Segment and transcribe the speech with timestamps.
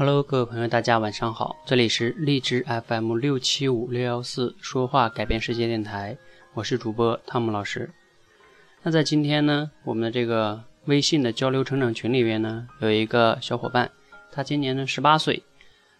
[0.00, 6.16] Hello，各位朋友，大家晚上好，这里是荔枝 FM 六七五六幺四说话改变世界电台，
[6.54, 7.90] 我是主播汤姆老师。
[8.82, 13.90] 那在今天呢，我们的这个微信的交流成长群里边呢，有一个小伙伴，
[14.32, 15.42] 他今年呢十八岁，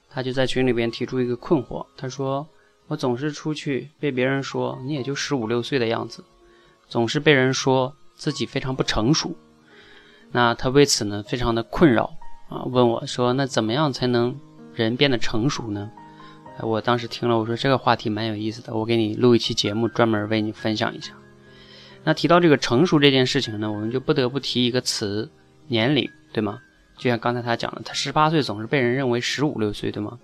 [0.09, 2.49] 他就在群里边提出一个困惑，他说
[2.89, 6.25] ：“我总是出去被别人说你也就十五六岁的样子，
[6.89, 9.37] 总是被人说自己非常不成熟。”
[10.33, 12.11] 那他为此呢非常的困扰
[12.51, 14.39] 啊，问我说：“那怎么样才能
[14.75, 15.91] 人变得成熟呢？”，
[16.61, 21.15] 我当时听了，我说这个话题蛮有意思的，我给你录一期节目，专门为你分享一下。
[22.05, 25.31] 那提到这个成熟这件事情呢，我们就不得不提一个词——
[25.69, 26.61] 年龄，对吗？
[26.99, 30.19] 就像刚才他讲的，他十八岁总是被人认为十五六岁，对吗？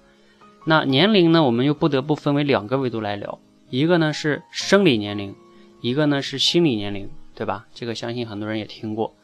[0.67, 3.39] 那年龄呢，我们又不得不分为两个维度来聊，
[3.71, 5.35] 一个呢是生理年龄，
[5.81, 7.67] 一个呢是心理年龄，对吧？
[7.73, 9.15] 这个相信很多人也听过。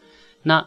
[0.42, 0.66] 那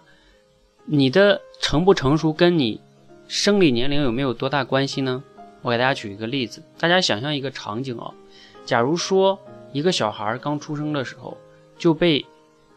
[0.85, 2.81] 你的成不成熟跟你
[3.27, 5.23] 生理年龄有没有多大关系呢？
[5.61, 8.13] 我给大家举一个例子，大家想象一个场景啊，
[8.65, 9.39] 假如说
[9.71, 11.37] 一个小孩刚出生的时候。
[11.77, 12.25] 就被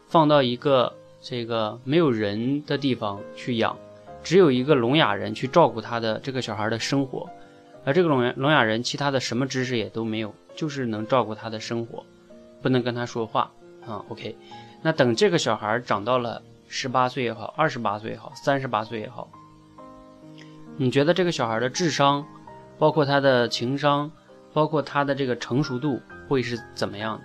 [0.09, 3.77] 放到一个这个没有人的地方去养，
[4.21, 7.29] 只有一个聋哑人去照顾他的这个小孩的生活，
[7.85, 12.03] 而这个聋聋哑人其他的什么知识也都没有，就是能照顾他的生活，
[12.61, 13.49] 不能跟他说话
[13.87, 14.03] 啊。
[14.09, 14.35] OK，
[14.81, 16.41] 那等这个小孩长到了
[16.71, 19.27] 十八岁也好，二十八岁也好，三十八岁也好，
[20.77, 22.23] 你觉得这个小孩的智商，
[22.77, 24.11] 包括他的情商，
[24.53, 27.23] 包括他的这个成熟度会是怎么样的？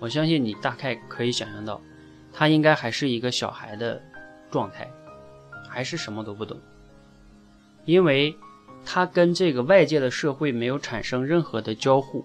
[0.00, 1.80] 我相信你大概可以想象到，
[2.32, 4.02] 他应该还是一个小孩的
[4.50, 4.90] 状态，
[5.70, 6.58] 还是什么都不懂，
[7.84, 8.36] 因为
[8.84, 12.24] 他跟这个外界的社会没有产生任何的交互，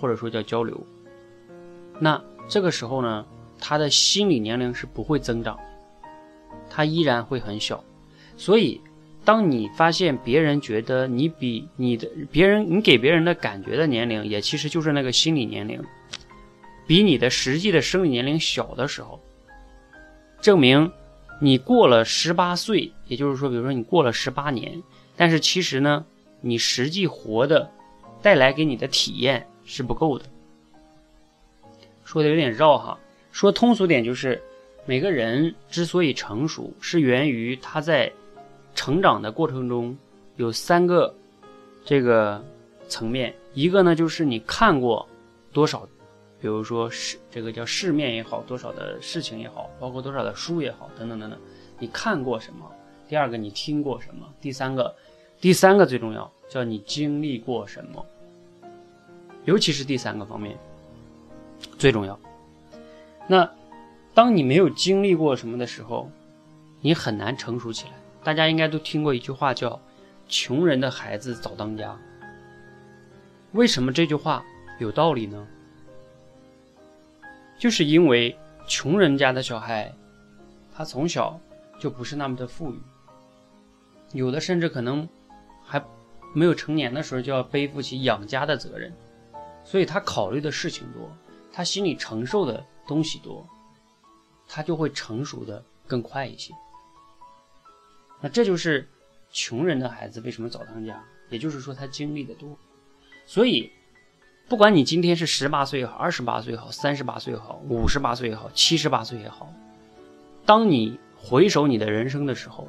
[0.00, 0.84] 或者说叫交流。
[2.00, 3.24] 那这个时候呢，
[3.58, 5.58] 他的心理年龄是不会增长，
[6.70, 7.82] 他依然会很小。
[8.36, 8.80] 所以，
[9.24, 15.82] 当你发现别人觉得你比你的别人，你给别人的感觉的年龄，也其实就是那个心理年龄。
[16.86, 19.20] 比你的实际的生理年龄小的时候，
[20.40, 20.90] 证明
[21.40, 24.82] 你过了十八岁，也就是说，比如说你过了十八年，
[25.14, 26.06] 但是其实呢，
[26.40, 27.70] 你实际活的
[28.22, 30.24] 带来给你的体验是不够的。
[32.04, 32.98] 说的有点绕哈，
[33.38, 34.42] 说通俗点就是，
[34.84, 38.12] 每个人之所以成熟，是源于他在
[38.74, 39.96] 成长的过程中
[40.34, 41.14] 有三个
[41.84, 42.44] 这个
[42.88, 45.08] 层面，一个呢就是你看过
[45.52, 45.88] 多少。
[46.40, 51.38] 比如说世这个叫世面也好，多少的事情也好，包括多少的书也好，等等等等，
[51.78, 52.68] 你看过什么？
[53.08, 54.26] 第二个你听过什么？
[54.40, 54.92] 第三个，
[55.40, 58.04] 第三个最重要，叫你经历过什么？
[59.44, 60.58] 尤其是第三个方面
[61.78, 62.18] 最重要。
[63.28, 63.48] 那
[64.14, 66.10] 当你没有经历过什么的时候，
[66.80, 67.92] 你很难成熟起来。
[68.24, 69.80] 大家应该都听过一句话，叫
[70.28, 71.96] “穷人的孩子早当家”。
[73.52, 74.44] 为什么这句话
[74.78, 75.46] 有道理呢？
[77.58, 78.36] 就是因为
[78.66, 79.92] 穷人家的小孩，
[80.74, 81.38] 他从小
[81.78, 82.78] 就不是那么的富裕，
[84.12, 85.08] 有的甚至可能
[85.64, 85.82] 还
[86.34, 88.92] 没有成年的时候就要背负起养家的责任，
[89.64, 91.10] 所以他考虑的事情多，
[91.52, 93.46] 他心里承受的东西多，
[94.48, 96.52] 他就会成熟的更快一些。
[98.20, 98.88] 那这就是
[99.30, 102.58] 穷人的孩子为什么早当家，也就是说他经历的多，
[103.26, 103.70] 所以。
[104.48, 109.52] 不管你今天是十八岁也好，二十八岁也好，三十八岁也好，五十八岁也好，七十八岁也好，
[110.46, 112.66] 当你回首你的人生的时候，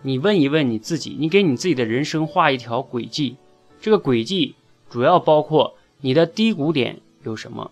[0.00, 3.36] 你问一问你自己，你给你自己的人生画一条轨迹，
[3.78, 4.54] 这个轨迹
[4.88, 7.70] 主要包括你的低谷点有什么，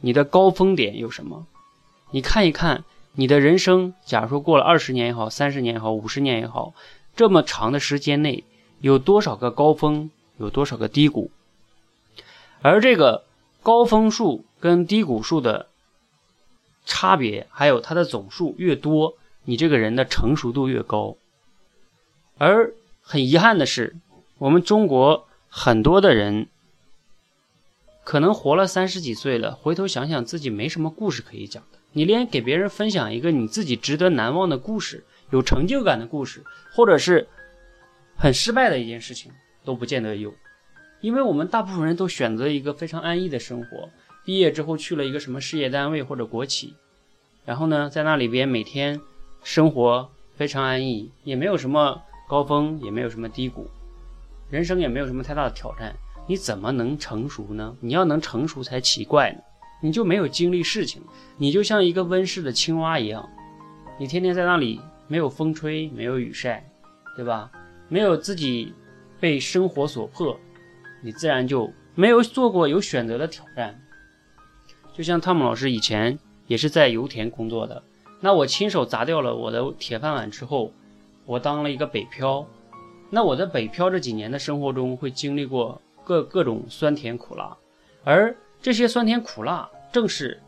[0.00, 1.46] 你的高峰点有什么，
[2.10, 6.74] 你看一看你的人生，假如说过了二十年也好，三十年也好，五十年也好，
[7.14, 8.44] 这么长的时间内
[8.80, 11.30] 有多少个高峰，有多少个低谷。
[12.62, 13.24] 而这个
[13.62, 15.68] 高峰数跟低谷数的
[16.84, 19.14] 差别，还有它的总数越多，
[19.44, 21.16] 你这个人的成熟度越高。
[22.38, 23.96] 而很遗憾的是，
[24.38, 26.48] 我们中国很多的人
[28.06, 31.78] 可能活了三十几岁了，回头想想自己没什么故事可以讲的。
[31.90, 37.26] 你连给别人分享一个你自己值得难忘的故事、有成就感的故事，或者是
[38.16, 39.32] 很失败的一件事情，
[39.64, 40.32] 都不见得有。
[41.00, 43.90] 因为我们大部分人都选择一个非常安逸的生活，
[44.24, 46.74] 毕业之后去了一个什么事业单位或者国企，
[47.44, 49.00] 然后呢，在那里边每天
[49.42, 53.68] 生活非常安逸，也没有什么高峰，也没有什么低谷，
[54.48, 57.76] 人生也没有什么太大的挑战，你怎么能成熟呢？
[57.80, 59.38] 你要能成熟才奇怪呢！
[59.80, 61.02] 你就没有经历事情，
[61.36, 63.28] 你就像一个温室的青蛙一样，
[63.98, 66.68] 你天天在那里没有风吹，没有雨晒，
[67.14, 67.50] 对吧？
[67.88, 68.72] 没有自己
[69.20, 70.36] 被生活所迫，
[71.02, 73.80] 你自然就没有做过有选择的挑战。
[74.92, 77.82] 就像汤姆老师以前也是在油田工作的，
[78.20, 80.72] 那我亲手砸掉了我的铁饭碗之后，
[81.26, 82.44] 我当了一个北漂。
[83.10, 87.56] 那我在北漂这几年的生活中，会经历过各各种酸甜苦辣，
[88.04, 90.40] 而这些酸甜苦辣正是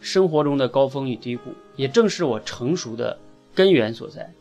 [0.00, 3.18] 生活中的高峰与低谷，也正是我成熟的
[3.56, 4.32] 根源所在。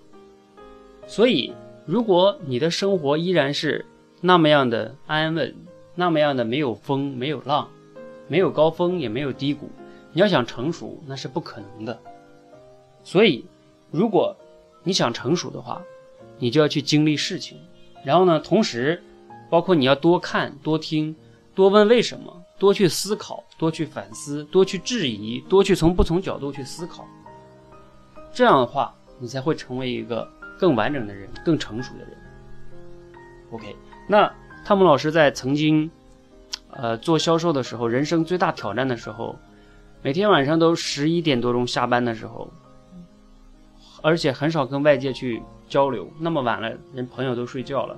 [1.07, 1.51] 所以，
[1.87, 3.83] 如果你的生活依然是
[4.21, 5.55] 那么样的安稳，
[5.95, 7.67] 那么样的没有风没有浪。
[8.29, 9.69] 没有高峰，也没有低谷，
[10.13, 11.99] 你要想成熟，那是不可能的。
[13.03, 13.45] 所以，
[13.91, 14.35] 如果
[14.83, 15.81] 你想成熟的话，
[16.39, 17.57] 你就要去经历事情，
[18.05, 19.03] 然后呢，同时，
[19.53, 21.15] 包括你要多看、多听、
[21.53, 27.05] 多问为什么，多去思考、多去反思、多去质疑、多去从不同角度去思考。
[28.33, 30.27] 这样的话，你才会成为一个
[30.57, 32.17] 更完整的人、更成熟的人。
[33.51, 33.75] OK，
[34.07, 34.33] 那
[34.65, 35.87] 汤姆老师在曾经。
[36.75, 39.35] 呃，做销售的时候，人生最大挑战的时候，
[40.01, 42.51] 每天晚上都十一点多钟下班的时候，
[44.01, 46.11] 而且很少跟外界去交流。
[46.17, 47.95] 那么晚了，人朋友都睡觉了，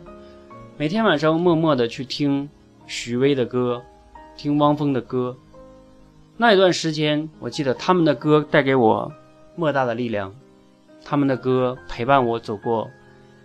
[0.77, 2.49] 每天晚上默默的去听
[2.85, 3.81] 许巍的歌，
[4.35, 5.37] 听汪峰的歌。
[6.35, 9.09] 那一段时间，我记得他们的歌带给我
[9.55, 10.35] 莫大的力量，
[11.05, 12.91] 他们的歌陪伴我走过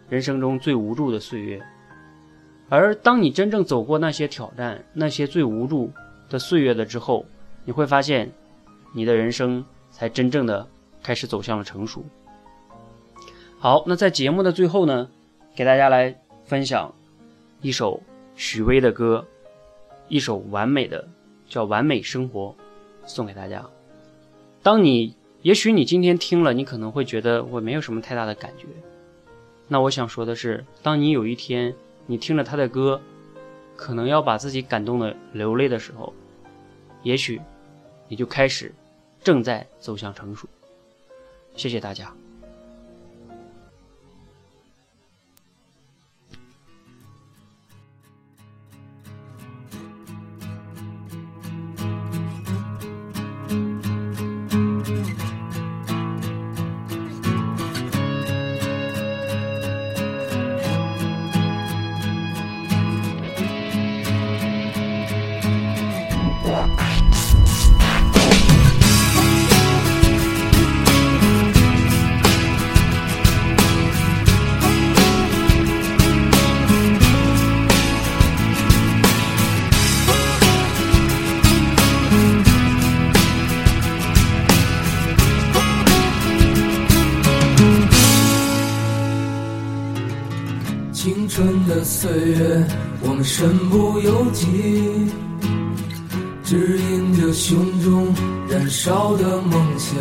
[0.08, 1.62] 人生中最无助的岁月。
[2.68, 5.92] 而当你真正走过那些挑战、那些最无助
[6.28, 7.24] 的岁月了之后，
[7.64, 8.32] 你会发现，
[8.92, 10.66] 你的人生才真正的
[11.00, 12.04] 开始走向了成熟。
[13.60, 15.08] 好，那在节目的最后呢，
[15.54, 16.92] 给大家来分享
[17.60, 18.02] 一首
[18.36, 19.26] 许巍的歌，
[20.08, 21.06] 一首完美的
[21.48, 22.54] 叫《完美生活》，
[23.08, 23.64] 送给大家。
[24.62, 28.66] 当你也许你今天听了，你可能会觉得我没有什么太大的感觉。
[29.68, 31.74] 那我想说的是，当你有一天。
[32.06, 33.00] 你听了他的歌，
[33.76, 36.12] 可能要把自己感动的流泪的时候，
[37.04, 37.40] 也许
[38.08, 38.74] 你就开始
[39.22, 40.48] 正在走向成熟。
[41.54, 42.12] 谢谢大家。
[93.20, 94.46] 们身不由己，
[96.42, 98.14] 指引着胸中
[98.48, 100.00] 燃烧的梦想。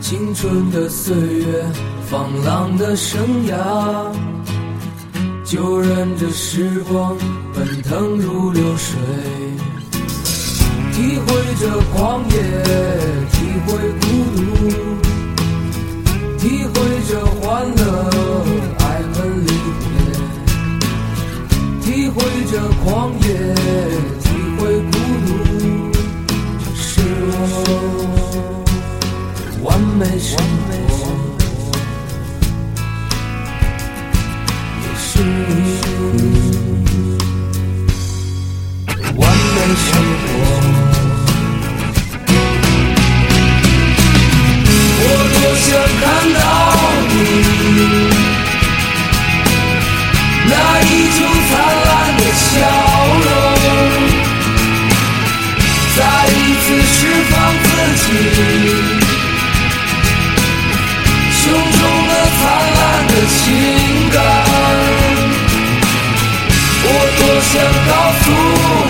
[0.00, 1.64] 青春的岁月，
[2.08, 3.56] 放浪的生涯，
[5.44, 7.16] 就任这时光
[7.52, 8.96] 奔腾如流水，
[10.92, 12.93] 体会着狂野，
[35.16, 35.30] 是你
[39.16, 39.22] 完
[39.54, 39.86] 美生
[40.24, 40.28] 活。
[44.98, 45.02] 我
[45.32, 45.66] 多想
[46.00, 46.04] 看
[46.34, 46.42] 到
[47.10, 47.43] 你。
[67.54, 68.83] 想告诉。